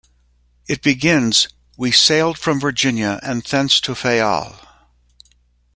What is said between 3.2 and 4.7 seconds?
and thence to Fayal".